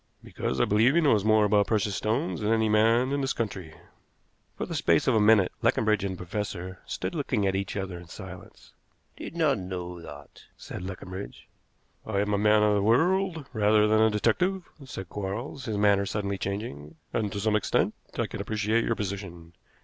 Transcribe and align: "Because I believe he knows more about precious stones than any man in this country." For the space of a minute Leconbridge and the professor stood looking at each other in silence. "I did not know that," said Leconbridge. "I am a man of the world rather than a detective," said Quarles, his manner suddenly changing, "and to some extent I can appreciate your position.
"Because 0.23 0.59
I 0.59 0.65
believe 0.65 0.95
he 0.95 1.01
knows 1.01 1.23
more 1.23 1.45
about 1.45 1.67
precious 1.67 1.93
stones 1.95 2.41
than 2.41 2.51
any 2.51 2.67
man 2.67 3.11
in 3.11 3.21
this 3.21 3.33
country." 3.33 3.75
For 4.57 4.65
the 4.65 4.73
space 4.73 5.05
of 5.05 5.13
a 5.13 5.19
minute 5.19 5.51
Leconbridge 5.61 6.03
and 6.03 6.15
the 6.15 6.17
professor 6.17 6.79
stood 6.87 7.13
looking 7.13 7.45
at 7.45 7.55
each 7.55 7.77
other 7.77 7.99
in 7.99 8.07
silence. 8.07 8.73
"I 9.19 9.25
did 9.25 9.35
not 9.37 9.59
know 9.59 10.01
that," 10.01 10.41
said 10.57 10.81
Leconbridge. 10.81 11.47
"I 12.03 12.19
am 12.19 12.33
a 12.33 12.39
man 12.39 12.63
of 12.63 12.73
the 12.73 12.81
world 12.81 13.45
rather 13.53 13.85
than 13.87 14.01
a 14.01 14.09
detective," 14.09 14.63
said 14.85 15.07
Quarles, 15.07 15.65
his 15.65 15.77
manner 15.77 16.07
suddenly 16.07 16.39
changing, 16.39 16.95
"and 17.13 17.31
to 17.31 17.39
some 17.39 17.55
extent 17.55 17.93
I 18.17 18.25
can 18.25 18.41
appreciate 18.41 18.83
your 18.83 18.95
position. 18.95 19.53